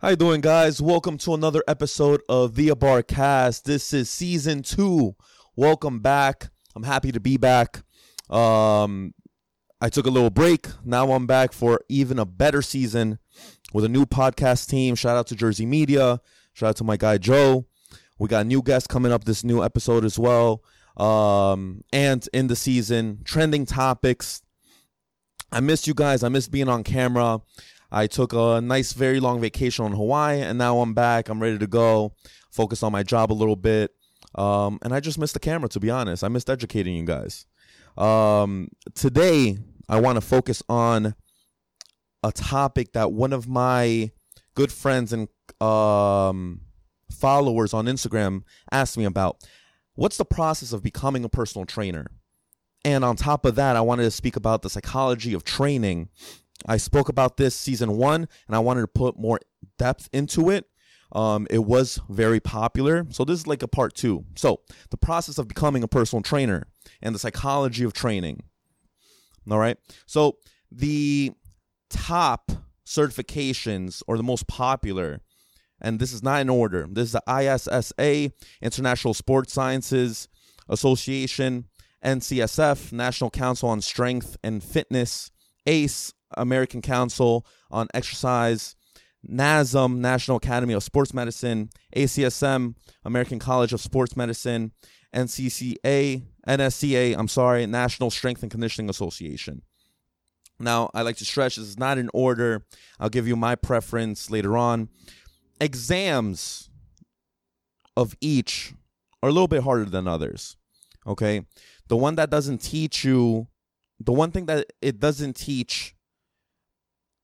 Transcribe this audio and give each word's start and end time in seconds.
How 0.00 0.10
you 0.10 0.16
doing, 0.16 0.40
guys? 0.40 0.80
Welcome 0.80 1.18
to 1.18 1.34
another 1.34 1.64
episode 1.66 2.22
of 2.28 2.52
Via 2.52 2.76
Bar 2.76 3.02
Cast. 3.02 3.64
This 3.64 3.92
is 3.92 4.08
season 4.08 4.62
two. 4.62 5.16
Welcome 5.56 5.98
back. 5.98 6.50
I'm 6.76 6.84
happy 6.84 7.10
to 7.10 7.18
be 7.18 7.36
back. 7.36 7.82
Um, 8.30 9.12
I 9.80 9.88
took 9.88 10.06
a 10.06 10.10
little 10.10 10.30
break. 10.30 10.68
Now 10.84 11.10
I'm 11.10 11.26
back 11.26 11.52
for 11.52 11.80
even 11.88 12.20
a 12.20 12.24
better 12.24 12.62
season 12.62 13.18
with 13.72 13.84
a 13.84 13.88
new 13.88 14.06
podcast 14.06 14.68
team. 14.68 14.94
Shout 14.94 15.16
out 15.16 15.26
to 15.26 15.34
Jersey 15.34 15.66
Media. 15.66 16.20
Shout 16.52 16.68
out 16.68 16.76
to 16.76 16.84
my 16.84 16.96
guy 16.96 17.18
Joe. 17.18 17.66
We 18.20 18.28
got 18.28 18.46
new 18.46 18.62
guests 18.62 18.86
coming 18.86 19.10
up 19.10 19.24
this 19.24 19.42
new 19.42 19.64
episode 19.64 20.04
as 20.04 20.16
well. 20.16 20.62
Um, 20.96 21.82
and 21.92 22.24
in 22.32 22.46
the 22.46 22.54
season, 22.54 23.22
trending 23.24 23.66
topics. 23.66 24.42
I 25.50 25.58
missed 25.58 25.88
you 25.88 25.94
guys. 25.94 26.22
I 26.22 26.28
missed 26.28 26.52
being 26.52 26.68
on 26.68 26.84
camera. 26.84 27.40
I 27.90 28.06
took 28.06 28.32
a 28.32 28.60
nice, 28.60 28.92
very 28.92 29.20
long 29.20 29.40
vacation 29.40 29.84
on 29.84 29.92
Hawaii, 29.92 30.40
and 30.40 30.58
now 30.58 30.80
I'm 30.80 30.94
back. 30.94 31.28
I'm 31.28 31.40
ready 31.40 31.58
to 31.58 31.66
go. 31.66 32.14
Focus 32.50 32.82
on 32.82 32.92
my 32.92 33.02
job 33.02 33.32
a 33.32 33.34
little 33.34 33.56
bit. 33.56 33.92
Um, 34.34 34.78
and 34.82 34.92
I 34.92 35.00
just 35.00 35.18
missed 35.18 35.34
the 35.34 35.40
camera, 35.40 35.68
to 35.70 35.80
be 35.80 35.90
honest. 35.90 36.22
I 36.22 36.28
missed 36.28 36.50
educating 36.50 36.94
you 36.94 37.04
guys. 37.04 37.46
Um, 37.96 38.68
today, 38.94 39.58
I 39.88 40.00
want 40.00 40.16
to 40.16 40.20
focus 40.20 40.62
on 40.68 41.14
a 42.22 42.32
topic 42.32 42.92
that 42.92 43.12
one 43.12 43.32
of 43.32 43.48
my 43.48 44.10
good 44.54 44.72
friends 44.72 45.12
and 45.12 45.28
um, 45.60 46.60
followers 47.10 47.72
on 47.72 47.86
Instagram 47.86 48.42
asked 48.70 48.98
me 48.98 49.04
about. 49.04 49.42
What's 49.94 50.16
the 50.16 50.24
process 50.24 50.72
of 50.72 50.82
becoming 50.82 51.24
a 51.24 51.28
personal 51.28 51.64
trainer? 51.64 52.06
And 52.84 53.04
on 53.04 53.16
top 53.16 53.44
of 53.44 53.56
that, 53.56 53.74
I 53.74 53.80
wanted 53.80 54.04
to 54.04 54.10
speak 54.10 54.36
about 54.36 54.62
the 54.62 54.70
psychology 54.70 55.34
of 55.34 55.42
training. 55.42 56.08
I 56.66 56.76
spoke 56.76 57.08
about 57.08 57.36
this 57.36 57.54
season 57.54 57.96
one, 57.96 58.28
and 58.46 58.56
I 58.56 58.58
wanted 58.58 58.82
to 58.82 58.88
put 58.88 59.18
more 59.18 59.40
depth 59.78 60.08
into 60.12 60.50
it. 60.50 60.66
Um, 61.12 61.46
it 61.50 61.64
was 61.64 62.00
very 62.08 62.40
popular. 62.40 63.06
So 63.10 63.24
this 63.24 63.40
is 63.40 63.46
like 63.46 63.62
a 63.62 63.68
part 63.68 63.94
two. 63.94 64.24
So 64.36 64.60
the 64.90 64.96
process 64.96 65.38
of 65.38 65.48
becoming 65.48 65.82
a 65.82 65.88
personal 65.88 66.22
trainer 66.22 66.66
and 67.00 67.14
the 67.14 67.18
psychology 67.18 67.84
of 67.84 67.92
training. 67.92 68.42
All 69.50 69.58
right. 69.58 69.78
So 70.06 70.38
the 70.70 71.32
top 71.88 72.52
certifications 72.84 74.02
or 74.06 74.16
the 74.16 74.22
most 74.22 74.46
popular, 74.46 75.20
and 75.80 75.98
this 75.98 76.12
is 76.12 76.22
not 76.22 76.40
in 76.40 76.50
order. 76.50 76.86
This 76.90 77.06
is 77.06 77.12
the 77.12 77.22
ISSA, 77.26 78.32
International 78.60 79.14
Sports 79.14 79.52
Sciences 79.52 80.28
Association, 80.68 81.68
NCSF, 82.04 82.92
National 82.92 83.30
Council 83.30 83.68
on 83.68 83.80
Strength 83.80 84.36
and 84.44 84.62
Fitness, 84.62 85.30
ACE, 85.66 86.12
American 86.36 86.82
Council 86.82 87.46
on 87.70 87.88
Exercise, 87.94 88.76
NASM, 89.28 89.98
National 89.98 90.36
Academy 90.36 90.74
of 90.74 90.82
Sports 90.82 91.12
Medicine, 91.12 91.70
ACSM, 91.96 92.74
American 93.04 93.38
College 93.38 93.72
of 93.72 93.80
Sports 93.80 94.16
Medicine, 94.16 94.72
NCCA, 95.14 96.22
NSCA, 96.46 97.16
I'm 97.16 97.28
sorry, 97.28 97.66
National 97.66 98.10
Strength 98.10 98.42
and 98.42 98.50
Conditioning 98.50 98.90
Association. 98.90 99.62
Now, 100.60 100.90
I 100.92 101.02
like 101.02 101.16
to 101.18 101.24
stress 101.24 101.56
this 101.56 101.66
is 101.66 101.78
not 101.78 101.98
in 101.98 102.10
order. 102.12 102.64
I'll 102.98 103.08
give 103.08 103.28
you 103.28 103.36
my 103.36 103.54
preference 103.54 104.30
later 104.30 104.56
on. 104.56 104.88
Exams 105.60 106.70
of 107.96 108.16
each 108.20 108.74
are 109.22 109.28
a 109.28 109.32
little 109.32 109.48
bit 109.48 109.62
harder 109.62 109.84
than 109.84 110.08
others. 110.08 110.56
Okay? 111.06 111.46
The 111.88 111.96
one 111.96 112.16
that 112.16 112.30
doesn't 112.30 112.58
teach 112.58 113.04
you, 113.04 113.48
the 114.00 114.12
one 114.12 114.30
thing 114.30 114.46
that 114.46 114.66
it 114.82 114.98
doesn't 114.98 115.36
teach, 115.36 115.94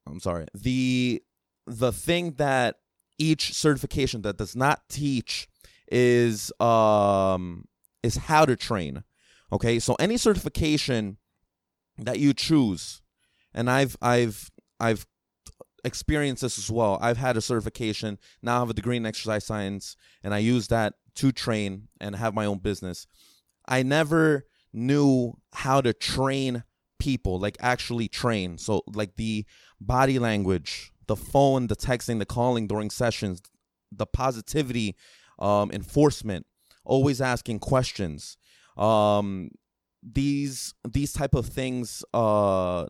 I'm 0.06 0.20
sorry, 0.20 0.46
the 0.54 1.22
the 1.66 1.92
thing 1.92 2.32
that 2.32 2.76
each 3.18 3.54
certification 3.54 4.22
that 4.22 4.36
does 4.36 4.54
not 4.54 4.88
teach 4.88 5.48
is 5.90 6.52
um 6.60 7.64
is 8.02 8.16
how 8.16 8.44
to 8.44 8.56
train. 8.56 9.04
Okay? 9.52 9.78
So 9.78 9.94
any 9.94 10.16
certification 10.16 11.18
that 11.98 12.18
you 12.18 12.34
choose 12.34 13.02
and 13.54 13.70
I've 13.70 13.96
I've 14.02 14.50
I've 14.80 15.06
experienced 15.84 16.42
this 16.42 16.58
as 16.58 16.70
well. 16.70 16.98
I've 17.00 17.18
had 17.18 17.36
a 17.36 17.42
certification, 17.42 18.18
now 18.42 18.56
I 18.56 18.58
have 18.60 18.70
a 18.70 18.74
degree 18.74 18.96
in 18.96 19.06
exercise 19.06 19.44
science, 19.44 19.96
and 20.22 20.34
I 20.34 20.38
use 20.38 20.68
that 20.68 20.94
to 21.16 21.30
train 21.30 21.88
and 22.00 22.16
have 22.16 22.34
my 22.34 22.46
own 22.46 22.58
business. 22.58 23.06
I 23.68 23.82
never 23.82 24.46
knew 24.72 25.34
how 25.52 25.80
to 25.80 25.92
train 25.92 26.64
people, 27.04 27.38
like 27.38 27.56
actually 27.60 28.08
train. 28.08 28.56
So 28.56 28.82
like 28.86 29.16
the 29.16 29.44
body 29.80 30.18
language, 30.18 30.90
the 31.06 31.16
phone, 31.16 31.66
the 31.66 31.76
texting, 31.76 32.18
the 32.18 32.26
calling 32.26 32.66
during 32.66 32.90
sessions, 32.90 33.42
the 33.92 34.06
positivity, 34.06 34.96
um, 35.38 35.70
enforcement, 35.70 36.46
always 36.84 37.20
asking 37.20 37.58
questions. 37.58 38.38
Um, 38.78 39.50
these 40.02 40.74
these 40.86 41.12
type 41.14 41.34
of 41.34 41.46
things 41.46 42.04
uh 42.12 42.84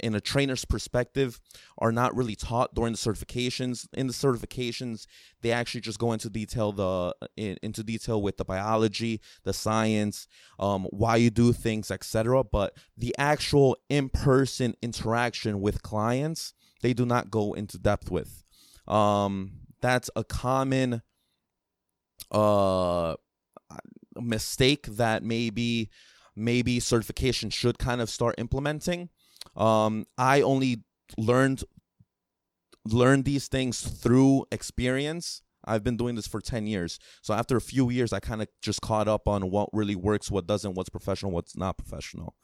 in 0.00 0.14
a 0.14 0.20
trainer's 0.20 0.64
perspective 0.64 1.40
are 1.78 1.92
not 1.92 2.14
really 2.16 2.34
taught 2.34 2.74
during 2.74 2.92
the 2.92 2.98
certifications. 2.98 3.86
In 3.94 4.06
the 4.06 4.12
certifications 4.12 5.06
they 5.42 5.52
actually 5.52 5.80
just 5.80 5.98
go 5.98 6.12
into 6.12 6.28
detail 6.28 6.72
the 6.72 7.14
in, 7.36 7.56
into 7.62 7.82
detail 7.82 8.20
with 8.20 8.36
the 8.36 8.44
biology 8.44 9.20
the 9.44 9.52
science 9.52 10.26
um, 10.58 10.86
why 10.90 11.16
you 11.16 11.30
do 11.30 11.52
things 11.52 11.90
etc 11.90 12.44
but 12.44 12.76
the 12.96 13.14
actual 13.18 13.76
in-person 13.88 14.74
interaction 14.82 15.60
with 15.60 15.82
clients 15.82 16.52
they 16.82 16.92
do 16.92 17.04
not 17.04 17.30
go 17.30 17.52
into 17.52 17.78
depth 17.78 18.10
with. 18.10 18.44
Um, 18.86 19.52
that's 19.80 20.10
a 20.16 20.24
common 20.24 21.02
uh 22.30 23.14
mistake 24.16 24.86
that 24.86 25.22
maybe 25.22 25.90
maybe 26.36 26.78
certification 26.80 27.50
should 27.50 27.78
kind 27.78 28.00
of 28.00 28.10
start 28.10 28.34
implementing 28.38 29.08
um, 29.56 30.06
I 30.18 30.42
only 30.42 30.84
learned 31.16 31.64
learned 32.86 33.24
these 33.24 33.48
things 33.48 33.80
through 33.80 34.46
experience. 34.50 35.42
I've 35.64 35.84
been 35.84 35.98
doing 35.98 36.14
this 36.14 36.26
for 36.26 36.40
10 36.40 36.66
years. 36.66 36.98
So 37.20 37.34
after 37.34 37.56
a 37.56 37.60
few 37.60 37.90
years, 37.90 38.12
I 38.12 38.20
kind 38.20 38.40
of 38.40 38.48
just 38.62 38.80
caught 38.80 39.08
up 39.08 39.28
on 39.28 39.50
what 39.50 39.68
really 39.74 39.94
works, 39.94 40.30
what 40.30 40.46
doesn't, 40.46 40.74
what's 40.74 40.88
professional, 40.88 41.32
what's 41.32 41.56
not 41.56 41.76
professional. 41.76 42.34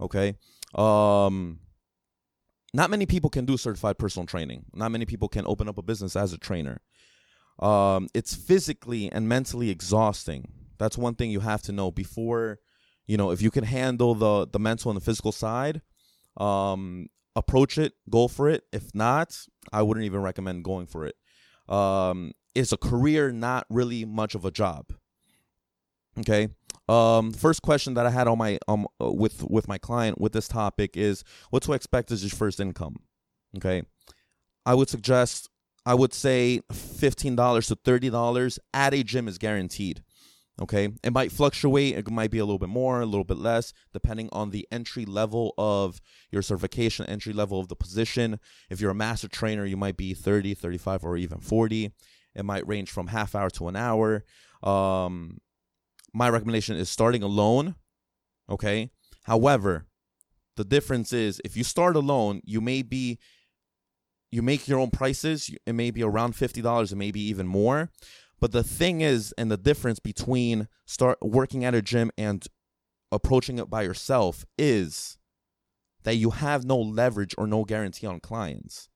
Okay. 0.00 0.34
Um, 0.74 1.60
not 2.74 2.90
many 2.90 3.06
people 3.06 3.30
can 3.30 3.46
do 3.46 3.56
certified 3.56 3.98
personal 3.98 4.26
training. 4.26 4.64
Not 4.74 4.90
many 4.90 5.06
people 5.06 5.28
can 5.28 5.46
open 5.46 5.68
up 5.68 5.78
a 5.78 5.82
business 5.82 6.16
as 6.16 6.32
a 6.32 6.38
trainer. 6.38 6.80
Um, 7.58 8.08
it's 8.12 8.34
physically 8.34 9.10
and 9.10 9.28
mentally 9.28 9.70
exhausting. 9.70 10.52
That's 10.78 10.98
one 10.98 11.14
thing 11.14 11.30
you 11.30 11.40
have 11.40 11.62
to 11.62 11.72
know 11.72 11.90
before, 11.90 12.58
you 13.06 13.16
know, 13.16 13.30
if 13.30 13.40
you 13.40 13.50
can 13.50 13.64
handle 13.64 14.14
the 14.14 14.46
the 14.46 14.58
mental 14.58 14.90
and 14.90 15.00
the 15.00 15.04
physical 15.04 15.32
side, 15.32 15.80
um, 16.36 17.08
approach 17.34 17.78
it, 17.78 17.94
go 18.08 18.28
for 18.28 18.48
it. 18.48 18.64
If 18.72 18.94
not, 18.94 19.38
I 19.72 19.82
wouldn't 19.82 20.06
even 20.06 20.22
recommend 20.22 20.64
going 20.64 20.86
for 20.86 21.06
it. 21.06 21.16
Um, 21.68 22.32
it's 22.54 22.72
a 22.72 22.76
career, 22.76 23.32
not 23.32 23.66
really 23.68 24.04
much 24.04 24.34
of 24.34 24.44
a 24.44 24.50
job. 24.50 24.92
Okay. 26.18 26.48
Um, 26.88 27.32
first 27.32 27.62
question 27.62 27.94
that 27.94 28.06
I 28.06 28.10
had 28.10 28.28
on 28.28 28.38
my 28.38 28.58
um 28.68 28.86
with 29.00 29.42
with 29.42 29.66
my 29.66 29.76
client 29.76 30.20
with 30.20 30.32
this 30.32 30.46
topic 30.46 30.96
is 30.96 31.24
what 31.50 31.62
to 31.64 31.72
expect 31.72 32.12
as 32.12 32.22
your 32.22 32.30
first 32.30 32.60
income. 32.60 32.96
Okay. 33.56 33.82
I 34.64 34.74
would 34.74 34.88
suggest 34.88 35.50
I 35.84 35.94
would 35.94 36.14
say 36.14 36.60
fifteen 36.72 37.36
dollars 37.36 37.66
to 37.68 37.74
thirty 37.74 38.08
dollars 38.08 38.58
at 38.72 38.94
a 38.94 39.02
gym 39.02 39.28
is 39.28 39.36
guaranteed. 39.38 40.02
Okay. 40.60 40.88
It 41.02 41.12
might 41.12 41.32
fluctuate. 41.32 41.96
It 41.96 42.10
might 42.10 42.30
be 42.30 42.38
a 42.38 42.44
little 42.44 42.58
bit 42.58 42.70
more, 42.70 43.00
a 43.00 43.06
little 43.06 43.24
bit 43.24 43.36
less, 43.36 43.74
depending 43.92 44.30
on 44.32 44.50
the 44.50 44.66
entry 44.72 45.04
level 45.04 45.52
of 45.58 46.00
your 46.30 46.40
certification, 46.40 47.04
entry 47.06 47.34
level 47.34 47.60
of 47.60 47.68
the 47.68 47.76
position. 47.76 48.40
If 48.70 48.80
you're 48.80 48.90
a 48.90 48.94
master 48.94 49.28
trainer, 49.28 49.66
you 49.66 49.76
might 49.76 49.98
be 49.98 50.14
30, 50.14 50.54
35, 50.54 51.04
or 51.04 51.16
even 51.18 51.40
40. 51.40 51.92
It 52.34 52.44
might 52.44 52.66
range 52.66 52.90
from 52.90 53.08
half 53.08 53.34
hour 53.34 53.50
to 53.50 53.68
an 53.68 53.76
hour. 53.76 54.24
Um, 54.62 55.40
my 56.14 56.30
recommendation 56.30 56.76
is 56.76 56.88
starting 56.88 57.22
alone. 57.22 57.74
Okay. 58.48 58.90
However, 59.24 59.86
the 60.56 60.64
difference 60.64 61.12
is 61.12 61.40
if 61.44 61.56
you 61.56 61.64
start 61.64 61.96
alone, 61.96 62.40
you 62.44 62.60
may 62.60 62.82
be 62.82 63.18
you 64.30 64.42
make 64.42 64.66
your 64.66 64.78
own 64.80 64.90
prices. 64.90 65.50
It 65.66 65.74
may 65.74 65.90
be 65.90 66.02
around 66.02 66.34
fifty 66.34 66.62
dollars, 66.62 66.92
it 66.92 66.96
may 66.96 67.10
be 67.10 67.20
even 67.28 67.46
more. 67.46 67.90
But 68.40 68.52
the 68.52 68.62
thing 68.62 69.00
is, 69.00 69.32
and 69.38 69.50
the 69.50 69.56
difference 69.56 69.98
between 69.98 70.68
start 70.84 71.18
working 71.22 71.64
at 71.64 71.74
a 71.74 71.82
gym 71.82 72.10
and 72.18 72.46
approaching 73.10 73.58
it 73.58 73.70
by 73.70 73.82
yourself 73.82 74.44
is 74.58 75.18
that 76.04 76.16
you 76.16 76.30
have 76.30 76.64
no 76.64 76.78
leverage 76.78 77.34
or 77.38 77.46
no 77.46 77.64
guarantee 77.64 78.06
on 78.06 78.20
clients. 78.20 78.88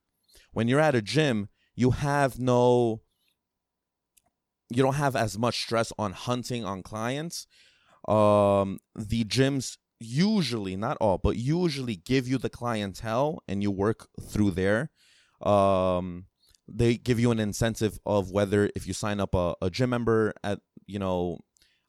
When 0.52 0.68
you're 0.68 0.80
at 0.80 0.94
a 0.94 1.02
gym, 1.02 1.48
you 1.74 1.92
have 1.92 2.38
no 2.38 3.00
you 4.72 4.82
don't 4.82 4.94
have 4.94 5.16
as 5.16 5.36
much 5.36 5.60
stress 5.60 5.92
on 5.98 6.12
hunting 6.12 6.64
on 6.64 6.82
clients. 6.82 7.46
Um, 8.06 8.78
the 8.94 9.24
gyms 9.24 9.76
usually, 9.98 10.76
not 10.76 10.96
all, 11.00 11.18
but 11.18 11.36
usually 11.36 11.96
give 11.96 12.28
you 12.28 12.38
the 12.38 12.48
clientele 12.48 13.42
and 13.48 13.62
you 13.62 13.70
work 13.70 14.08
through 14.20 14.52
there. 14.52 14.90
Um, 15.42 16.26
they 16.72 16.96
give 16.96 17.18
you 17.18 17.30
an 17.30 17.38
incentive 17.38 17.98
of 18.06 18.30
whether 18.30 18.70
if 18.74 18.86
you 18.86 18.92
sign 18.92 19.20
up 19.20 19.34
a, 19.34 19.54
a 19.60 19.70
gym 19.70 19.90
member 19.90 20.32
at 20.44 20.60
you 20.86 20.98
know 20.98 21.38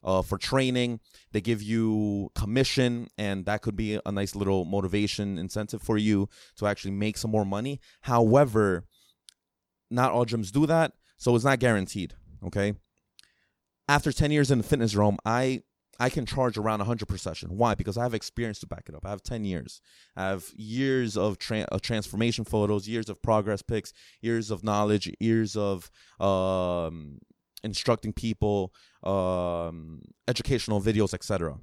uh, 0.04 0.20
for 0.22 0.36
training 0.36 0.98
they 1.30 1.40
give 1.40 1.62
you 1.62 2.30
commission 2.34 3.06
and 3.16 3.46
that 3.46 3.62
could 3.62 3.76
be 3.76 4.00
a 4.04 4.12
nice 4.12 4.34
little 4.34 4.64
motivation 4.64 5.38
incentive 5.38 5.80
for 5.80 5.96
you 5.96 6.28
to 6.56 6.66
actually 6.66 6.90
make 6.90 7.16
some 7.16 7.30
more 7.30 7.44
money. 7.44 7.80
However 8.02 8.84
not 9.90 10.10
all 10.10 10.26
gyms 10.26 10.50
do 10.50 10.66
that 10.66 10.92
so 11.16 11.34
it's 11.36 11.44
not 11.44 11.58
guaranteed 11.58 12.14
okay? 12.44 12.74
After 13.88 14.10
10 14.10 14.30
years 14.30 14.50
in 14.50 14.58
the 14.58 14.64
fitness 14.64 14.94
realm 14.94 15.18
i 15.24 15.62
I 16.02 16.10
can 16.10 16.26
charge 16.26 16.58
around 16.58 16.80
100 16.80 17.06
per 17.06 17.16
session. 17.16 17.56
Why? 17.56 17.76
Because 17.76 17.96
I 17.96 18.02
have 18.02 18.12
experience 18.12 18.58
to 18.58 18.66
back 18.66 18.88
it 18.88 18.94
up. 18.96 19.06
I 19.06 19.10
have 19.10 19.22
10 19.22 19.44
years. 19.44 19.80
I 20.16 20.30
have 20.30 20.50
years 20.56 21.16
of, 21.16 21.38
tra- 21.38 21.68
of 21.70 21.80
transformation 21.80 22.44
photos, 22.44 22.88
years 22.88 23.08
of 23.08 23.22
progress 23.22 23.62
pics, 23.62 23.92
years 24.20 24.50
of 24.50 24.64
knowledge, 24.64 25.08
years 25.20 25.54
of 25.54 25.92
um, 26.18 27.18
instructing 27.62 28.12
people, 28.12 28.74
um, 29.04 30.02
educational 30.26 30.80
videos, 30.80 31.14
etc. 31.14 31.58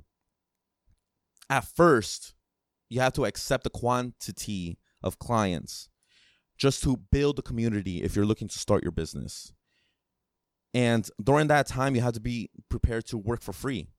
At 1.50 1.66
first, 1.66 2.34
you 2.88 3.02
have 3.02 3.12
to 3.14 3.26
accept 3.26 3.66
the 3.66 3.70
quantity 3.70 4.78
of 5.04 5.20
clients 5.20 5.90
just 6.58 6.82
to 6.84 6.96
build 7.12 7.40
a 7.40 7.42
community 7.42 8.04
if 8.04 8.16
you're 8.16 8.26
looking 8.26 8.48
to 8.48 8.58
start 8.58 8.84
your 8.84 8.94
business. 8.94 9.52
And 10.74 11.10
during 11.22 11.48
that 11.48 11.68
time, 11.68 11.94
you 11.94 12.00
have 12.00 12.14
to 12.14 12.22
be 12.22 12.50
prepared 12.70 13.06
to 13.08 13.18
work 13.18 13.42
for 13.42 13.52
free 13.52 13.90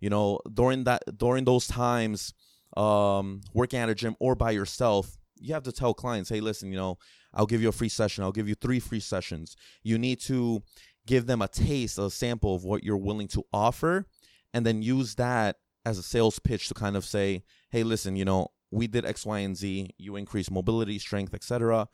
you 0.00 0.10
know 0.10 0.38
during 0.52 0.84
that 0.84 1.02
during 1.16 1.44
those 1.44 1.66
times 1.66 2.34
um 2.76 3.40
working 3.54 3.78
at 3.78 3.88
a 3.88 3.94
gym 3.94 4.14
or 4.20 4.34
by 4.34 4.50
yourself 4.50 5.16
you 5.40 5.54
have 5.54 5.62
to 5.62 5.72
tell 5.72 5.94
clients 5.94 6.28
hey 6.28 6.40
listen 6.40 6.70
you 6.70 6.76
know 6.76 6.98
i'll 7.34 7.46
give 7.46 7.62
you 7.62 7.68
a 7.68 7.72
free 7.72 7.88
session. 7.88 8.24
I'll 8.24 8.32
give 8.32 8.48
you 8.48 8.54
three 8.54 8.80
free 8.80 9.00
sessions. 9.00 9.56
You 9.82 9.98
need 9.98 10.20
to 10.20 10.62
give 11.06 11.26
them 11.26 11.42
a 11.42 11.48
taste 11.48 11.98
a 11.98 12.10
sample 12.10 12.54
of 12.54 12.64
what 12.64 12.84
you're 12.84 12.96
willing 12.96 13.28
to 13.28 13.44
offer 13.52 14.06
and 14.52 14.66
then 14.66 14.82
use 14.82 15.14
that 15.16 15.56
as 15.84 15.98
a 15.98 16.02
sales 16.02 16.38
pitch 16.38 16.68
to 16.68 16.74
kind 16.74 16.96
of 16.96 17.04
say 17.04 17.42
hey 17.70 17.82
listen 17.82 18.16
you 18.16 18.24
know 18.24 18.48
we 18.70 18.86
did 18.86 19.06
x 19.06 19.24
y 19.24 19.38
and 19.40 19.56
z. 19.56 19.90
You 19.98 20.16
increase 20.16 20.50
mobility 20.50 20.98
strength 20.98 21.32
etc 21.34 21.88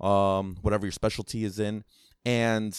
um 0.00 0.56
whatever 0.62 0.86
your 0.86 0.92
specialty 0.92 1.44
is 1.44 1.58
in. 1.58 1.84
And 2.24 2.78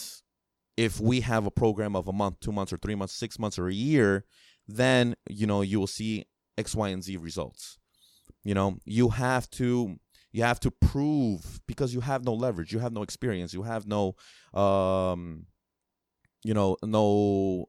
if 0.76 1.00
we 1.00 1.20
have 1.22 1.46
a 1.46 1.50
program 1.50 1.96
of 1.96 2.06
a 2.06 2.12
month 2.12 2.40
two 2.40 2.52
months 2.52 2.72
or 2.72 2.76
three 2.76 2.94
months 2.94 3.14
six 3.14 3.38
months 3.38 3.58
or 3.58 3.68
a 3.68 3.74
year 3.74 4.24
then 4.68 5.16
you 5.28 5.46
know 5.46 5.62
you 5.62 5.80
will 5.80 5.86
see 5.86 6.26
X, 6.58 6.74
Y, 6.74 6.88
and 6.88 7.02
Z 7.02 7.16
results. 7.16 7.78
You 8.44 8.54
know, 8.54 8.78
you 8.84 9.08
have 9.10 9.50
to 9.52 9.96
you 10.30 10.42
have 10.42 10.60
to 10.60 10.70
prove 10.70 11.60
because 11.66 11.94
you 11.94 12.00
have 12.00 12.24
no 12.24 12.34
leverage, 12.34 12.72
you 12.72 12.78
have 12.80 12.92
no 12.92 13.02
experience, 13.02 13.54
you 13.54 13.62
have 13.62 13.86
no 13.86 14.14
um 14.54 15.46
you 16.44 16.54
know, 16.54 16.76
no 16.82 17.68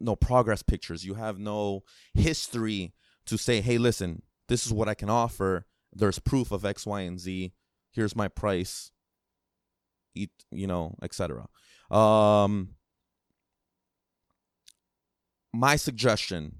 no 0.00 0.16
progress 0.16 0.62
pictures, 0.62 1.04
you 1.04 1.14
have 1.14 1.38
no 1.38 1.84
history 2.12 2.92
to 3.26 3.38
say, 3.38 3.60
"Hey, 3.60 3.78
listen, 3.78 4.22
this 4.48 4.66
is 4.66 4.72
what 4.72 4.88
I 4.88 4.94
can 4.94 5.08
offer. 5.08 5.66
There's 5.92 6.18
proof 6.18 6.52
of 6.52 6.64
X, 6.64 6.86
Y, 6.86 7.00
and 7.00 7.18
Z. 7.18 7.52
Here's 7.92 8.16
my 8.16 8.28
price." 8.28 8.90
Eat, 10.14 10.30
you 10.50 10.66
know, 10.66 10.96
etc. 11.02 11.48
Um 11.90 12.76
my 15.54 15.76
suggestion 15.76 16.56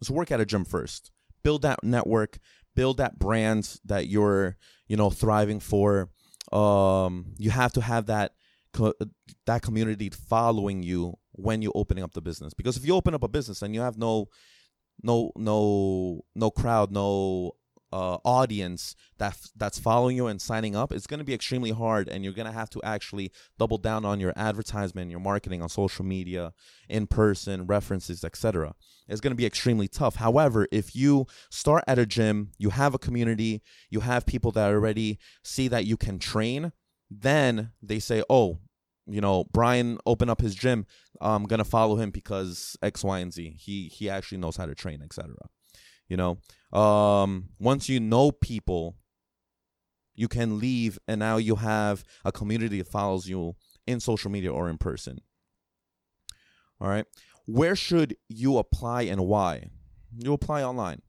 is 0.00 0.10
work 0.10 0.30
at 0.32 0.40
a 0.40 0.46
gym 0.46 0.64
first. 0.64 1.10
Build 1.42 1.62
that 1.62 1.82
network, 1.82 2.38
build 2.74 2.96
that 2.98 3.18
brand 3.18 3.78
that 3.84 4.08
you're, 4.08 4.56
you 4.88 4.96
know, 4.96 5.10
thriving 5.10 5.60
for. 5.60 6.10
Um, 6.52 7.34
you 7.38 7.50
have 7.50 7.72
to 7.74 7.80
have 7.80 8.06
that 8.06 8.32
co- 8.72 8.94
that 9.46 9.62
community 9.62 10.10
following 10.10 10.82
you 10.82 11.14
when 11.32 11.62
you're 11.62 11.72
opening 11.74 12.04
up 12.04 12.12
the 12.12 12.20
business. 12.20 12.54
Because 12.54 12.76
if 12.76 12.84
you 12.84 12.94
open 12.94 13.14
up 13.14 13.22
a 13.22 13.28
business 13.28 13.62
and 13.62 13.74
you 13.74 13.80
have 13.80 13.96
no 13.96 14.28
no 15.02 15.32
no 15.36 16.24
no 16.34 16.50
crowd, 16.50 16.90
no 16.90 17.52
uh, 17.92 18.18
audience 18.24 18.94
that 19.18 19.36
that's 19.56 19.78
following 19.78 20.16
you 20.16 20.26
and 20.26 20.40
signing 20.40 20.76
up, 20.76 20.92
it's 20.92 21.06
going 21.06 21.18
to 21.18 21.24
be 21.24 21.34
extremely 21.34 21.70
hard, 21.70 22.08
and 22.08 22.22
you're 22.24 22.32
going 22.32 22.46
to 22.46 22.52
have 22.52 22.70
to 22.70 22.80
actually 22.82 23.32
double 23.58 23.78
down 23.78 24.04
on 24.04 24.20
your 24.20 24.32
advertisement, 24.36 25.10
your 25.10 25.20
marketing 25.20 25.60
on 25.62 25.68
social 25.68 26.04
media, 26.04 26.52
in 26.88 27.06
person, 27.06 27.66
references, 27.66 28.24
etc. 28.24 28.74
It's 29.08 29.20
going 29.20 29.32
to 29.32 29.36
be 29.36 29.46
extremely 29.46 29.88
tough. 29.88 30.16
However, 30.16 30.68
if 30.70 30.94
you 30.94 31.26
start 31.50 31.84
at 31.86 31.98
a 31.98 32.06
gym, 32.06 32.52
you 32.58 32.70
have 32.70 32.94
a 32.94 32.98
community, 32.98 33.62
you 33.90 34.00
have 34.00 34.26
people 34.26 34.52
that 34.52 34.70
already 34.70 35.18
see 35.42 35.68
that 35.68 35.84
you 35.84 35.96
can 35.96 36.18
train, 36.18 36.72
then 37.10 37.72
they 37.82 37.98
say, 37.98 38.22
"Oh, 38.30 38.60
you 39.06 39.20
know, 39.20 39.44
Brian 39.52 39.98
opened 40.06 40.30
up 40.30 40.40
his 40.40 40.54
gym. 40.54 40.86
I'm 41.20 41.44
gonna 41.44 41.64
follow 41.64 41.96
him 41.96 42.10
because 42.10 42.76
X, 42.82 43.02
Y, 43.02 43.18
and 43.18 43.32
Z. 43.32 43.56
He 43.58 43.88
he 43.88 44.08
actually 44.08 44.38
knows 44.38 44.56
how 44.56 44.66
to 44.66 44.74
train, 44.74 45.02
etc." 45.02 45.34
You 46.10 46.16
know, 46.16 46.78
um, 46.78 47.50
once 47.58 47.88
you 47.88 48.00
know 48.00 48.32
people, 48.32 48.96
you 50.14 50.28
can 50.28 50.58
leave, 50.58 50.98
and 51.08 51.20
now 51.20 51.38
you 51.38 51.54
have 51.54 52.04
a 52.24 52.32
community 52.32 52.78
that 52.78 52.88
follows 52.88 53.28
you 53.28 53.54
in 53.86 54.00
social 54.00 54.30
media 54.30 54.52
or 54.52 54.68
in 54.68 54.76
person. 54.76 55.20
All 56.80 56.88
right. 56.88 57.06
Where 57.46 57.76
should 57.76 58.16
you 58.28 58.58
apply 58.58 59.02
and 59.02 59.26
why? 59.26 59.70
You 60.16 60.32
apply 60.32 60.62
online. 60.62 61.02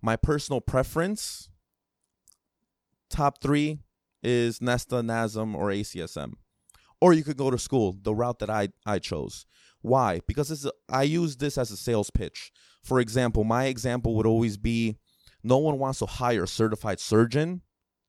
My 0.00 0.16
personal 0.16 0.60
preference, 0.60 1.50
top 3.10 3.42
three, 3.42 3.80
is 4.22 4.62
Nesta, 4.62 4.96
NASM, 4.96 5.54
or 5.54 5.68
ACSM. 5.68 6.34
Or 7.00 7.12
you 7.12 7.24
could 7.24 7.36
go 7.36 7.50
to 7.50 7.58
school, 7.58 7.96
the 8.00 8.14
route 8.14 8.38
that 8.38 8.50
I, 8.50 8.68
I 8.86 8.98
chose. 8.98 9.46
Why? 9.82 10.20
Because 10.26 10.48
this 10.48 10.64
is, 10.64 10.70
I 10.88 11.04
use 11.04 11.36
this 11.36 11.58
as 11.58 11.70
a 11.70 11.76
sales 11.76 12.10
pitch. 12.10 12.52
For 12.82 13.00
example, 13.00 13.44
my 13.44 13.66
example 13.66 14.14
would 14.16 14.26
always 14.26 14.56
be 14.56 14.96
no 15.42 15.58
one 15.58 15.78
wants 15.78 15.98
to 16.00 16.06
hire 16.06 16.44
a 16.44 16.48
certified 16.48 17.00
surgeon. 17.00 17.62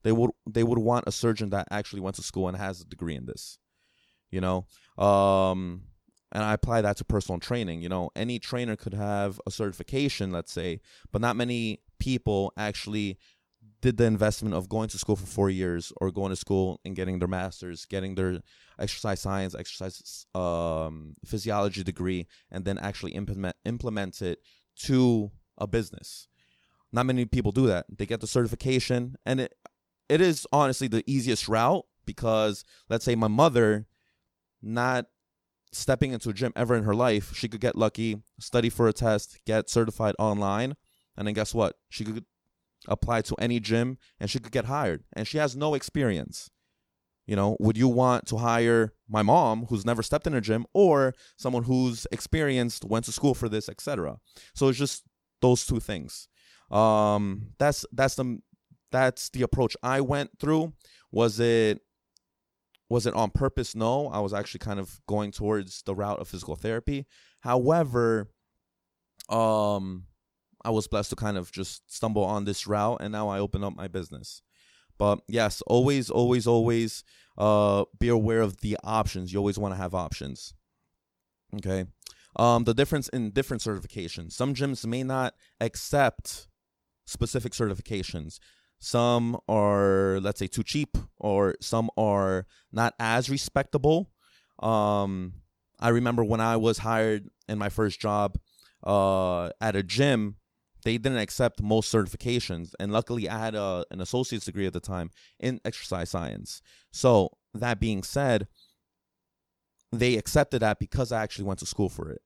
They 0.03 0.11
would 0.11 0.31
they 0.49 0.63
would 0.63 0.79
want 0.79 1.07
a 1.07 1.11
surgeon 1.11 1.49
that 1.49 1.67
actually 1.71 2.01
went 2.01 2.15
to 2.15 2.23
school 2.23 2.47
and 2.47 2.57
has 2.57 2.81
a 2.81 2.85
degree 2.85 3.15
in 3.15 3.25
this. 3.25 3.57
You 4.31 4.41
know, 4.41 4.67
um, 5.03 5.83
and 6.31 6.43
I 6.43 6.53
apply 6.53 6.81
that 6.81 6.97
to 6.97 7.05
personal 7.05 7.39
training. 7.39 7.81
You 7.81 7.89
know, 7.89 8.11
any 8.15 8.39
trainer 8.39 8.75
could 8.75 8.93
have 8.93 9.41
a 9.45 9.51
certification, 9.51 10.31
let's 10.31 10.51
say, 10.51 10.81
but 11.11 11.21
not 11.21 11.35
many 11.35 11.81
people 11.99 12.53
actually 12.55 13.17
did 13.81 13.97
the 13.97 14.05
investment 14.05 14.53
of 14.53 14.67
going 14.67 14.89
to 14.89 14.97
school 14.97 15.15
for 15.15 15.25
four 15.25 15.49
years 15.49 15.93
or 15.97 16.11
going 16.11 16.29
to 16.29 16.35
school 16.35 16.79
and 16.83 16.95
getting 16.95 17.19
their 17.19 17.27
master's, 17.27 17.85
getting 17.85 18.15
their 18.15 18.39
exercise 18.77 19.21
science, 19.21 19.55
exercise 19.55 20.25
um, 20.35 21.15
physiology 21.25 21.83
degree, 21.83 22.27
and 22.51 22.65
then 22.65 22.77
actually 22.77 23.13
implement 23.13 23.55
implement 23.65 24.21
it 24.21 24.39
to 24.79 25.31
a 25.57 25.67
business. 25.67 26.27
Not 26.91 27.05
many 27.05 27.25
people 27.25 27.51
do 27.51 27.67
that. 27.67 27.85
They 27.95 28.05
get 28.05 28.21
the 28.21 28.27
certification, 28.27 29.15
and 29.25 29.39
it 29.41 29.53
it 30.07 30.21
is 30.21 30.47
honestly 30.51 30.87
the 30.87 31.03
easiest 31.05 31.47
route 31.47 31.85
because 32.05 32.65
let's 32.89 33.05
say 33.05 33.15
my 33.15 33.27
mother, 33.27 33.85
not 34.61 35.05
stepping 35.71 36.11
into 36.11 36.29
a 36.29 36.33
gym 36.33 36.51
ever 36.55 36.75
in 36.75 36.83
her 36.83 36.95
life, 36.95 37.35
she 37.35 37.47
could 37.47 37.61
get 37.61 37.75
lucky, 37.75 38.23
study 38.39 38.69
for 38.69 38.87
a 38.87 38.93
test, 38.93 39.39
get 39.45 39.69
certified 39.69 40.15
online, 40.17 40.75
and 41.15 41.27
then 41.27 41.35
guess 41.35 41.53
what? 41.53 41.75
She 41.89 42.03
could 42.03 42.25
apply 42.87 43.21
to 43.21 43.35
any 43.35 43.59
gym 43.59 43.99
and 44.19 44.29
she 44.29 44.39
could 44.39 44.51
get 44.51 44.65
hired, 44.65 45.03
and 45.13 45.27
she 45.27 45.37
has 45.37 45.55
no 45.55 45.75
experience. 45.75 46.49
You 47.29 47.35
know, 47.35 47.57
would 47.59 47.77
you 47.77 47.87
want 47.87 48.25
to 48.29 48.37
hire 48.37 48.91
my 49.07 49.21
mom 49.21 49.67
who's 49.69 49.85
never 49.85 50.01
stepped 50.01 50.25
in 50.25 50.33
a 50.33 50.41
gym 50.41 50.65
or 50.73 51.13
someone 51.37 51.65
who's 51.65 52.07
experienced, 52.11 52.83
went 52.83 53.05
to 53.05 53.11
school 53.11 53.35
for 53.35 53.47
this, 53.47 53.69
etc. 53.69 54.17
So 54.55 54.67
it's 54.67 54.79
just 54.79 55.03
those 55.39 55.63
two 55.63 55.79
things. 55.79 56.27
Um 56.71 57.53
that's 57.59 57.85
that's 57.91 58.15
the 58.15 58.39
that's 58.91 59.29
the 59.29 59.43
approach 59.43 59.77
I 59.83 60.01
went 60.01 60.39
through. 60.39 60.73
Was 61.11 61.39
it 61.39 61.81
was 62.89 63.05
it 63.05 63.13
on 63.13 63.29
purpose? 63.29 63.75
No. 63.75 64.07
I 64.07 64.21
was 64.21 64.33
actually 64.33 64.61
kind 64.61 64.79
of 64.79 64.99
going 65.07 65.31
towards 65.31 65.83
the 65.83 65.93
route 65.93 66.19
of 66.19 66.27
physical 66.27 66.55
therapy. 66.55 67.05
However, 67.41 68.31
um 69.29 70.05
I 70.65 70.71
was 70.71 70.87
blessed 70.87 71.11
to 71.11 71.15
kind 71.15 71.37
of 71.37 71.51
just 71.51 71.93
stumble 71.93 72.23
on 72.23 72.45
this 72.45 72.65
route 72.65 72.97
and 73.01 73.11
now 73.11 73.29
I 73.29 73.37
open 73.37 73.63
up 73.63 73.75
my 73.75 73.87
business. 73.87 74.41
But 74.99 75.21
yes, 75.27 75.63
always, 75.65 76.11
always, 76.11 76.45
always 76.45 77.03
uh, 77.37 77.85
be 77.99 78.09
aware 78.09 78.41
of 78.41 78.57
the 78.61 78.77
options. 78.83 79.33
You 79.33 79.39
always 79.39 79.57
want 79.57 79.73
to 79.73 79.77
have 79.81 79.95
options. 79.95 80.53
Okay. 81.55 81.85
Um, 82.35 82.65
the 82.65 82.75
difference 82.75 83.07
in 83.09 83.31
different 83.31 83.63
certifications. 83.63 84.33
Some 84.33 84.53
gyms 84.53 84.85
may 84.85 85.01
not 85.03 85.33
accept 85.59 86.47
specific 87.07 87.53
certifications. 87.53 88.39
Some 88.77 89.37
are, 89.47 90.19
let's 90.21 90.39
say, 90.39 90.47
too 90.47 90.63
cheap, 90.63 90.97
or 91.17 91.55
some 91.59 91.89
are 91.97 92.45
not 92.71 92.93
as 92.99 93.29
respectable. 93.29 94.11
Um, 94.59 95.33
I 95.79 95.89
remember 95.89 96.23
when 96.23 96.39
I 96.41 96.57
was 96.57 96.79
hired 96.79 97.29
in 97.47 97.57
my 97.57 97.69
first 97.69 97.99
job 97.99 98.37
uh, 98.85 99.49
at 99.59 99.75
a 99.75 99.83
gym, 99.83 100.35
they 100.89 100.97
didn't 100.97 101.19
accept 101.19 101.61
most 101.61 101.93
certifications 101.93 102.73
and 102.79 102.91
luckily 102.91 103.29
i 103.29 103.37
had 103.37 103.55
a, 103.55 103.85
an 103.91 104.01
associate's 104.01 104.45
degree 104.45 104.65
at 104.65 104.73
the 104.73 104.79
time 104.79 105.11
in 105.39 105.61
exercise 105.63 106.09
science 106.09 106.61
so 106.91 107.31
that 107.53 107.79
being 107.79 108.03
said, 108.03 108.47
they 109.91 110.17
accepted 110.17 110.61
that 110.61 110.79
because 110.79 111.11
I 111.11 111.23
actually 111.23 111.45
went 111.45 111.59
to 111.59 111.65
school 111.65 111.89
for 111.89 112.11
it. 112.11 112.21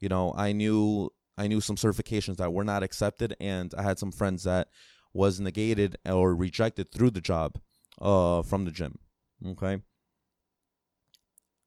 You 0.00 0.08
know, 0.08 0.34
I 0.36 0.52
knew 0.52 1.10
I 1.36 1.48
knew 1.48 1.60
some 1.60 1.76
certifications 1.76 2.36
that 2.36 2.52
were 2.52 2.64
not 2.64 2.82
accepted, 2.82 3.36
and 3.40 3.74
I 3.76 3.82
had 3.82 3.98
some 3.98 4.12
friends 4.12 4.44
that 4.44 4.68
was 5.12 5.40
negated 5.40 5.96
or 6.06 6.34
rejected 6.34 6.90
through 6.90 7.10
the 7.10 7.20
job 7.20 7.58
uh, 8.00 8.42
from 8.42 8.64
the 8.64 8.70
gym. 8.70 8.98
Okay. 9.44 9.78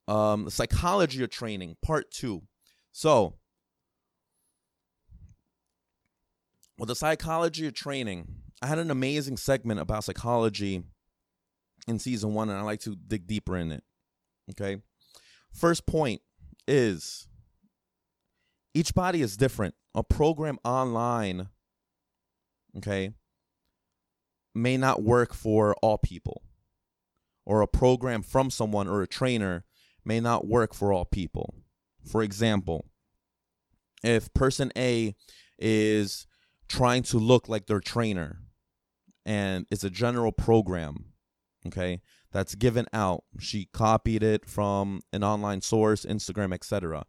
Um, 0.08 0.50
psychology 0.50 1.22
of 1.24 1.30
training, 1.30 1.76
part 1.82 2.12
two. 2.12 2.44
So, 2.92 3.36
with 6.78 6.88
the 6.88 6.96
psychology 6.96 7.68
of 7.68 7.74
training, 7.74 8.28
I 8.62 8.68
had 8.68 8.80
an 8.80 8.92
amazing 8.92 9.38
segment 9.38 9.80
about 9.80 10.04
psychology 10.04 10.84
in 11.88 12.00
season 12.00 12.34
one, 12.34 12.50
and 12.50 12.58
I 12.58 12.62
like 12.62 12.82
to 12.82 12.96
dig 12.96 13.28
deeper 13.28 13.58
in 13.58 13.72
it. 13.72 13.84
Okay. 14.52 14.82
First 15.52 15.86
point 15.86 16.22
is 16.68 17.28
each 18.74 18.94
body 18.94 19.22
is 19.22 19.38
different. 19.38 19.76
A 19.96 20.04
program 20.04 20.60
online, 20.64 21.50
okay, 22.78 23.12
may 24.54 24.78
not 24.78 25.02
work 25.02 25.34
for 25.34 25.76
all 25.82 25.98
people. 25.98 26.44
Or 27.46 27.62
a 27.62 27.68
program 27.68 28.22
from 28.24 28.50
someone 28.50 28.88
or 28.90 29.02
a 29.02 29.08
trainer 29.08 29.64
may 30.04 30.20
not 30.20 30.46
work 30.46 30.74
for 30.74 30.92
all 30.92 31.06
people. 31.06 31.56
For 32.06 32.22
example, 32.22 32.86
if 34.04 34.34
person 34.34 34.72
A 34.78 35.16
is 35.58 36.27
trying 36.68 37.04
to 37.04 37.18
look 37.18 37.48
like 37.48 37.68
their 37.68 37.80
trainer 37.80 38.40
and 39.28 39.68
it's 39.70 39.84
a 39.84 39.90
general 39.90 40.32
program, 40.32 41.14
okay, 41.68 42.02
that's 42.32 42.56
given 42.56 42.88
out, 42.94 43.26
she 43.40 43.68
copied 43.74 44.24
it 44.24 44.46
from 44.46 45.02
an 45.12 45.22
online 45.22 45.62
source, 45.62 46.06
Instagram, 46.06 46.54
etc. 46.54 47.04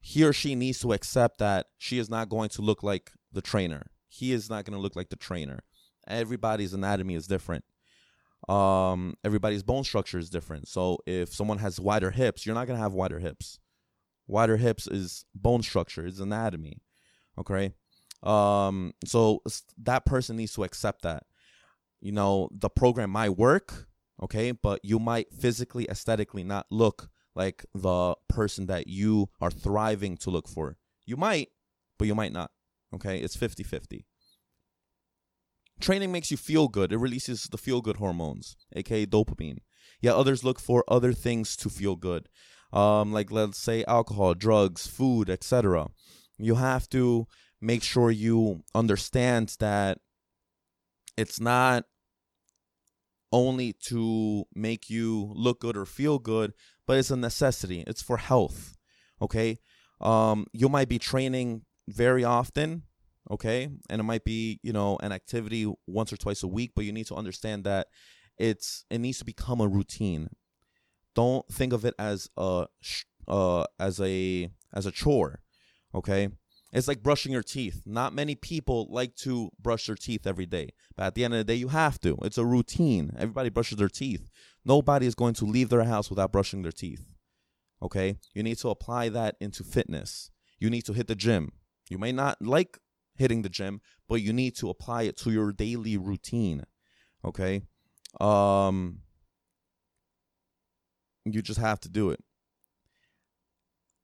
He 0.00 0.22
or 0.22 0.34
she 0.34 0.54
needs 0.54 0.80
to 0.80 0.92
accept 0.92 1.38
that 1.38 1.66
she 1.78 1.98
is 1.98 2.10
not 2.10 2.28
going 2.28 2.50
to 2.50 2.62
look 2.62 2.82
like 2.82 3.12
the 3.32 3.40
trainer. 3.40 3.86
He 4.08 4.32
is 4.32 4.50
not 4.50 4.66
going 4.66 4.76
to 4.76 4.80
look 4.80 4.96
like 4.96 5.08
the 5.08 5.16
trainer. 5.16 5.60
Everybody's 6.06 6.74
anatomy 6.74 7.14
is 7.14 7.26
different. 7.26 7.64
Um, 8.46 9.14
everybody's 9.24 9.62
bone 9.62 9.82
structure 9.82 10.18
is 10.18 10.28
different. 10.28 10.68
So 10.68 10.98
if 11.06 11.32
someone 11.32 11.58
has 11.58 11.80
wider 11.80 12.10
hips, 12.10 12.44
you're 12.44 12.54
not 12.54 12.66
going 12.66 12.76
to 12.76 12.82
have 12.82 12.92
wider 12.92 13.18
hips. 13.18 13.58
Wider 14.26 14.58
hips 14.58 14.86
is 14.86 15.24
bone 15.34 15.62
structure, 15.62 16.06
is 16.06 16.20
anatomy. 16.20 16.82
Okay. 17.38 17.72
Um, 18.26 18.92
so 19.04 19.42
that 19.82 20.04
person 20.04 20.36
needs 20.36 20.54
to 20.54 20.64
accept 20.64 21.02
that. 21.02 21.24
You 22.00 22.12
know, 22.12 22.48
the 22.52 22.68
program 22.68 23.10
might 23.10 23.36
work, 23.36 23.88
okay, 24.22 24.50
but 24.50 24.80
you 24.82 24.98
might 24.98 25.32
physically, 25.32 25.88
aesthetically 25.88 26.44
not 26.44 26.66
look 26.70 27.08
like 27.34 27.64
the 27.74 28.16
person 28.28 28.66
that 28.66 28.86
you 28.88 29.28
are 29.40 29.50
thriving 29.50 30.16
to 30.18 30.30
look 30.30 30.48
for. 30.48 30.76
You 31.04 31.16
might, 31.16 31.50
but 31.98 32.08
you 32.08 32.14
might 32.14 32.32
not. 32.32 32.50
Okay. 32.94 33.18
It's 33.18 33.36
50 33.36 33.62
50. 33.62 34.06
Training 35.78 36.10
makes 36.10 36.30
you 36.30 36.38
feel 36.38 36.68
good. 36.68 36.92
It 36.92 36.98
releases 36.98 37.44
the 37.44 37.58
feel 37.58 37.82
good 37.82 37.98
hormones, 37.98 38.56
aka 38.74 39.04
dopamine. 39.04 39.58
Yet 40.00 40.14
others 40.14 40.42
look 40.42 40.58
for 40.58 40.84
other 40.88 41.12
things 41.12 41.56
to 41.56 41.68
feel 41.68 41.96
good. 41.96 42.28
Um, 42.72 43.12
like 43.12 43.30
let's 43.30 43.58
say 43.58 43.84
alcohol, 43.84 44.34
drugs, 44.34 44.86
food, 44.86 45.28
etc. 45.28 45.88
You 46.38 46.54
have 46.54 46.88
to 46.90 47.26
make 47.66 47.82
sure 47.82 48.12
you 48.12 48.62
understand 48.76 49.56
that 49.58 49.98
it's 51.16 51.40
not 51.40 51.84
only 53.32 53.72
to 53.72 54.44
make 54.54 54.88
you 54.88 55.32
look 55.34 55.60
good 55.60 55.76
or 55.76 55.84
feel 55.84 56.20
good, 56.20 56.52
but 56.86 56.96
it's 56.96 57.10
a 57.10 57.16
necessity. 57.16 57.82
It's 57.84 58.00
for 58.00 58.18
health. 58.18 58.76
Okay. 59.20 59.58
Um, 60.00 60.46
you 60.52 60.68
might 60.68 60.88
be 60.88 61.00
training 61.00 61.62
very 61.88 62.22
often, 62.22 62.82
okay, 63.30 63.68
and 63.90 64.00
it 64.00 64.04
might 64.04 64.24
be 64.24 64.60
you 64.62 64.72
know 64.72 64.98
an 65.02 65.10
activity 65.10 65.72
once 65.88 66.12
or 66.12 66.16
twice 66.16 66.44
a 66.44 66.48
week, 66.48 66.72
but 66.76 66.84
you 66.84 66.92
need 66.92 67.06
to 67.06 67.16
understand 67.16 67.64
that 67.64 67.88
it's 68.38 68.84
it 68.90 68.98
needs 68.98 69.18
to 69.18 69.24
become 69.24 69.60
a 69.60 69.66
routine. 69.66 70.28
Don't 71.14 71.48
think 71.48 71.72
of 71.72 71.84
it 71.84 71.94
as 71.98 72.28
a 72.36 72.66
uh 73.26 73.64
as 73.80 74.00
a 74.00 74.50
as 74.72 74.86
a 74.86 74.92
chore, 74.92 75.40
okay. 75.94 76.28
It's 76.72 76.88
like 76.88 77.02
brushing 77.02 77.32
your 77.32 77.42
teeth. 77.42 77.82
Not 77.86 78.12
many 78.12 78.34
people 78.34 78.88
like 78.90 79.14
to 79.16 79.50
brush 79.60 79.86
their 79.86 79.96
teeth 79.96 80.26
every 80.26 80.46
day, 80.46 80.70
but 80.96 81.04
at 81.04 81.14
the 81.14 81.24
end 81.24 81.34
of 81.34 81.38
the 81.38 81.44
day, 81.44 81.54
you 81.54 81.68
have 81.68 82.00
to. 82.00 82.18
It's 82.22 82.38
a 82.38 82.44
routine. 82.44 83.12
Everybody 83.16 83.50
brushes 83.50 83.78
their 83.78 83.88
teeth. 83.88 84.28
Nobody 84.64 85.06
is 85.06 85.14
going 85.14 85.34
to 85.34 85.44
leave 85.44 85.68
their 85.68 85.84
house 85.84 86.10
without 86.10 86.32
brushing 86.32 86.62
their 86.62 86.72
teeth. 86.72 87.06
Okay? 87.82 88.16
You 88.34 88.42
need 88.42 88.58
to 88.58 88.70
apply 88.70 89.10
that 89.10 89.36
into 89.40 89.62
fitness. 89.62 90.30
You 90.58 90.70
need 90.70 90.82
to 90.82 90.92
hit 90.92 91.06
the 91.06 91.14
gym. 91.14 91.52
You 91.88 91.98
may 91.98 92.12
not 92.12 92.42
like 92.42 92.78
hitting 93.14 93.42
the 93.42 93.48
gym, 93.48 93.80
but 94.08 94.16
you 94.16 94.32
need 94.32 94.56
to 94.56 94.68
apply 94.68 95.02
it 95.02 95.16
to 95.18 95.30
your 95.30 95.52
daily 95.52 95.96
routine. 95.96 96.64
Okay? 97.24 97.62
Um 98.20 99.00
you 101.24 101.42
just 101.42 101.60
have 101.60 101.80
to 101.80 101.88
do 101.88 102.10
it. 102.10 102.22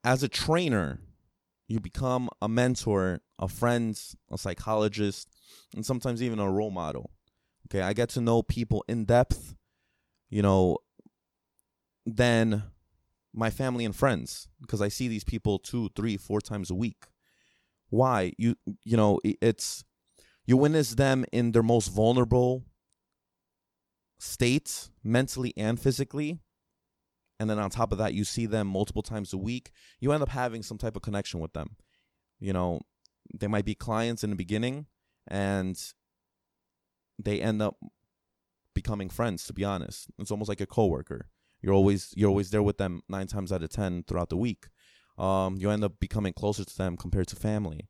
As 0.04 0.22
a 0.22 0.28
trainer, 0.28 1.00
you 1.72 1.80
become 1.80 2.28
a 2.42 2.48
mentor, 2.48 3.22
a 3.38 3.48
friend, 3.48 3.98
a 4.30 4.36
psychologist, 4.36 5.28
and 5.74 5.86
sometimes 5.86 6.22
even 6.22 6.38
a 6.38 6.50
role 6.50 6.70
model. 6.70 7.10
Okay, 7.66 7.80
I 7.80 7.94
get 7.94 8.10
to 8.10 8.20
know 8.20 8.42
people 8.42 8.84
in 8.88 9.06
depth, 9.06 9.54
you 10.28 10.42
know, 10.42 10.78
than 12.04 12.64
my 13.32 13.48
family 13.48 13.86
and 13.86 13.96
friends 13.96 14.48
because 14.60 14.82
I 14.82 14.88
see 14.88 15.08
these 15.08 15.24
people 15.24 15.58
two, 15.58 15.88
three, 15.96 16.18
four 16.18 16.42
times 16.42 16.70
a 16.70 16.74
week. 16.74 17.06
Why? 17.88 18.34
You 18.36 18.56
you 18.84 18.98
know, 18.98 19.20
it's 19.24 19.82
you 20.44 20.58
witness 20.58 20.94
them 20.94 21.24
in 21.32 21.52
their 21.52 21.62
most 21.62 21.88
vulnerable 21.88 22.64
states, 24.18 24.90
mentally 25.02 25.54
and 25.56 25.80
physically, 25.80 26.38
and 27.42 27.50
then 27.50 27.58
on 27.58 27.68
top 27.68 27.90
of 27.90 27.98
that 27.98 28.14
you 28.14 28.22
see 28.22 28.46
them 28.46 28.68
multiple 28.68 29.02
times 29.02 29.32
a 29.32 29.36
week 29.36 29.72
you 29.98 30.12
end 30.12 30.22
up 30.22 30.28
having 30.28 30.62
some 30.62 30.78
type 30.78 30.94
of 30.94 31.02
connection 31.02 31.40
with 31.40 31.52
them. 31.52 31.76
You 32.38 32.52
know 32.52 32.80
they 33.34 33.48
might 33.48 33.64
be 33.64 33.74
clients 33.74 34.22
in 34.22 34.30
the 34.30 34.36
beginning 34.36 34.86
and 35.26 35.76
they 37.18 37.40
end 37.40 37.60
up 37.60 37.76
becoming 38.74 39.08
friends 39.08 39.44
to 39.46 39.52
be 39.52 39.64
honest. 39.64 40.06
It's 40.18 40.30
almost 40.30 40.48
like 40.48 40.60
a 40.60 40.66
coworker. 40.66 41.28
You're 41.60 41.74
always 41.74 42.14
you're 42.16 42.30
always 42.30 42.50
there 42.50 42.62
with 42.62 42.78
them 42.78 43.02
nine 43.08 43.26
times 43.26 43.52
out 43.52 43.62
of 43.62 43.70
ten 43.70 44.04
throughout 44.06 44.28
the 44.28 44.36
week. 44.36 44.68
Um, 45.18 45.56
you 45.56 45.70
end 45.70 45.84
up 45.84 45.98
becoming 46.00 46.32
closer 46.32 46.64
to 46.64 46.78
them 46.78 46.96
compared 46.96 47.26
to 47.28 47.36
family. 47.36 47.88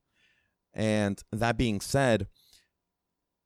And 0.75 1.23
that 1.31 1.59
being 1.59 1.81
said 1.81 2.27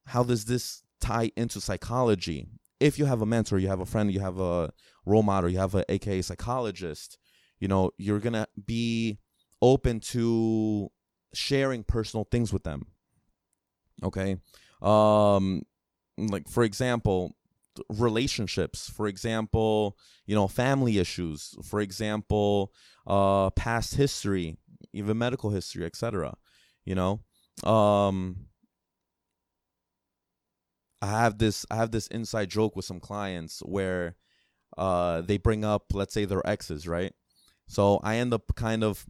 how 0.06 0.22
does 0.22 0.44
this 0.44 0.82
tie 1.00 1.32
into 1.36 1.60
psychology? 1.60 2.46
If 2.78 2.98
you 2.98 3.06
have 3.06 3.22
a 3.22 3.26
mentor, 3.26 3.58
you 3.58 3.68
have 3.68 3.80
a 3.80 3.86
friend, 3.86 4.12
you 4.12 4.20
have 4.20 4.38
a 4.38 4.72
role 5.06 5.22
model, 5.22 5.48
you 5.48 5.58
have 5.58 5.74
a 5.74 5.90
AKA 5.90 6.22
psychologist, 6.22 7.18
you 7.58 7.68
know, 7.68 7.90
you're 7.96 8.20
gonna 8.20 8.46
be 8.66 9.18
open 9.62 10.00
to 10.00 10.90
sharing 11.32 11.84
personal 11.84 12.24
things 12.30 12.52
with 12.52 12.64
them. 12.64 12.86
Okay. 14.02 14.36
Um 14.82 15.62
like 16.18 16.48
for 16.48 16.64
example, 16.64 17.36
relationships, 17.88 18.90
for 18.90 19.06
example, 19.06 19.96
you 20.26 20.34
know, 20.34 20.48
family 20.48 20.98
issues, 20.98 21.54
for 21.62 21.80
example, 21.80 22.72
uh 23.06 23.50
past 23.50 23.94
history, 23.94 24.58
even 24.92 25.16
medical 25.16 25.50
history, 25.50 25.84
etc. 25.86 26.36
You 26.84 26.94
know? 26.94 27.20
Um 27.68 28.48
I 31.02 31.06
have 31.06 31.38
this 31.38 31.64
I 31.70 31.76
have 31.76 31.90
this 31.90 32.06
inside 32.08 32.50
joke 32.50 32.74
with 32.74 32.84
some 32.84 33.00
clients 33.00 33.60
where 33.60 34.16
uh 34.76 35.20
they 35.22 35.38
bring 35.38 35.64
up 35.64 35.84
let's 35.92 36.14
say 36.14 36.24
their 36.24 36.46
exes, 36.46 36.86
right? 36.86 37.12
So 37.68 38.00
I 38.02 38.16
end 38.16 38.32
up 38.32 38.54
kind 38.54 38.84
of 38.84 39.06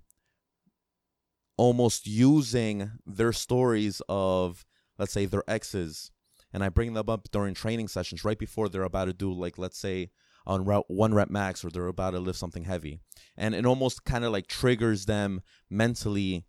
almost 1.56 2.06
using 2.06 2.90
their 3.06 3.32
stories 3.32 4.02
of 4.08 4.64
let's 4.98 5.12
say 5.12 5.26
their 5.26 5.44
exes 5.48 6.10
and 6.52 6.62
I 6.62 6.68
bring 6.68 6.94
them 6.94 7.08
up 7.08 7.30
during 7.30 7.54
training 7.54 7.88
sessions 7.88 8.24
right 8.24 8.38
before 8.38 8.68
they're 8.68 8.82
about 8.82 9.06
to 9.06 9.12
do 9.12 9.32
like 9.32 9.58
let's 9.58 9.78
say 9.78 10.10
on 10.46 10.64
route 10.64 10.84
one 10.88 11.12
rep 11.12 11.28
max 11.28 11.64
or 11.64 11.70
they're 11.70 11.88
about 11.88 12.12
to 12.12 12.20
lift 12.20 12.38
something 12.38 12.64
heavy. 12.64 13.00
And 13.36 13.54
it 13.54 13.66
almost 13.66 14.04
kind 14.04 14.24
of 14.24 14.32
like 14.32 14.46
triggers 14.46 15.06
them 15.06 15.42
mentally 15.68 16.44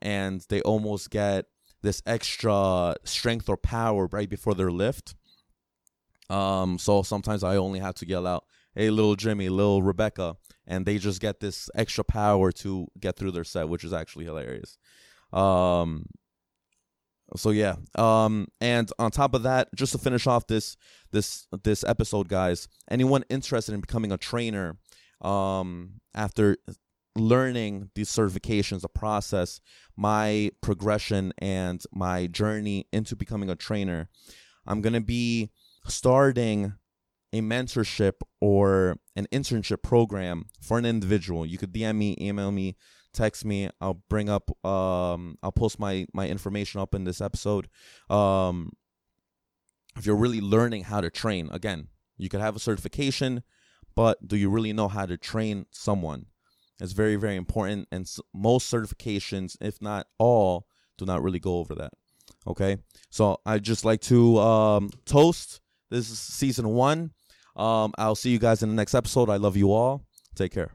and 0.00 0.44
they 0.48 0.62
almost 0.62 1.10
get 1.10 1.46
this 1.82 2.02
extra 2.06 2.94
strength 3.04 3.48
or 3.48 3.56
power 3.56 4.06
right 4.12 4.28
before 4.28 4.54
their 4.54 4.70
lift. 4.70 5.14
Um, 6.32 6.78
so 6.78 7.02
sometimes 7.02 7.44
I 7.44 7.56
only 7.56 7.80
have 7.80 7.94
to 7.96 8.08
yell 8.08 8.26
out, 8.26 8.44
"Hey, 8.74 8.90
little 8.90 9.16
Jimmy, 9.16 9.48
little 9.48 9.82
Rebecca," 9.82 10.36
and 10.66 10.86
they 10.86 10.98
just 10.98 11.20
get 11.20 11.40
this 11.40 11.68
extra 11.74 12.04
power 12.04 12.52
to 12.52 12.88
get 12.98 13.16
through 13.16 13.32
their 13.32 13.44
set, 13.44 13.68
which 13.68 13.84
is 13.84 13.92
actually 13.92 14.24
hilarious. 14.24 14.78
Um, 15.32 16.06
so 17.36 17.50
yeah 17.50 17.76
um 17.94 18.46
and 18.60 18.90
on 18.98 19.10
top 19.10 19.34
of 19.34 19.42
that 19.42 19.68
just 19.74 19.92
to 19.92 19.98
finish 19.98 20.26
off 20.26 20.46
this 20.46 20.76
this 21.12 21.46
this 21.62 21.84
episode 21.84 22.28
guys 22.28 22.68
anyone 22.90 23.24
interested 23.30 23.74
in 23.74 23.80
becoming 23.80 24.12
a 24.12 24.18
trainer 24.18 24.76
um 25.22 26.00
after 26.14 26.56
learning 27.16 27.90
these 27.94 28.10
certifications 28.10 28.80
the 28.82 28.88
process 28.88 29.60
my 29.96 30.50
progression 30.60 31.32
and 31.38 31.82
my 31.92 32.26
journey 32.26 32.86
into 32.92 33.14
becoming 33.16 33.50
a 33.50 33.56
trainer 33.56 34.08
i'm 34.66 34.82
to 34.82 35.00
be 35.00 35.50
starting 35.86 36.74
a 37.32 37.40
mentorship 37.40 38.14
or 38.40 38.98
an 39.16 39.26
internship 39.32 39.82
program 39.82 40.46
for 40.60 40.78
an 40.78 40.84
individual. 40.84 41.46
You 41.46 41.58
could 41.58 41.72
dm 41.72 41.96
me 41.96 42.16
email 42.20 42.52
me 42.52 42.76
text 43.12 43.44
me. 43.44 43.68
I'll 43.80 44.02
bring 44.08 44.28
up 44.28 44.50
um 44.64 45.38
i'll 45.42 45.52
post 45.52 45.78
my 45.78 46.06
my 46.12 46.28
information 46.28 46.80
up 46.80 46.94
in 46.94 47.04
this 47.04 47.20
episode. 47.20 47.68
Um 48.10 48.72
if 49.96 50.06
you're 50.06 50.16
really 50.16 50.40
learning 50.40 50.84
how 50.84 51.00
to 51.00 51.10
train 51.10 51.50
again 51.52 51.88
you 52.16 52.28
could 52.30 52.40
have 52.40 52.56
a 52.56 52.60
certification 52.60 53.42
but 53.94 54.26
do 54.26 54.36
you 54.36 54.48
really 54.48 54.72
know 54.72 54.88
how 54.88 55.04
to 55.04 55.16
train 55.18 55.66
someone? 55.70 56.26
It's 56.80 56.92
very 56.92 57.16
very 57.16 57.36
important 57.36 57.88
and 57.90 58.10
most 58.34 58.72
certifications 58.72 59.56
if 59.60 59.80
not 59.80 60.06
all 60.18 60.66
do 60.98 61.06
not 61.06 61.22
really 61.22 61.38
go 61.38 61.58
over 61.58 61.74
that 61.76 61.92
okay? 62.46 62.76
So 63.10 63.38
i 63.46 63.58
just 63.58 63.84
like 63.86 64.02
to 64.02 64.38
um 64.38 64.90
toast 65.06 65.61
this 65.92 66.10
is 66.10 66.18
season 66.18 66.68
one. 66.68 67.12
Um 67.54 67.92
i'll 67.98 68.14
see 68.14 68.30
you 68.30 68.38
guys 68.38 68.62
in 68.62 68.68
the 68.68 68.74
next 68.74 68.94
episode. 68.94 69.28
I 69.28 69.36
love 69.36 69.56
you 69.56 69.72
all. 69.72 70.04
Take 70.34 70.52
care 70.52 70.72